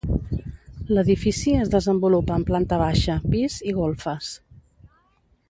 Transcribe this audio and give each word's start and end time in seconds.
L'edifici 0.97 1.53
es 1.65 1.73
desenvolupa 1.75 2.39
en 2.41 2.47
planta 2.49 2.81
baixa, 2.85 3.19
pis 3.35 3.59
i 3.73 3.77
golfes. 3.83 4.33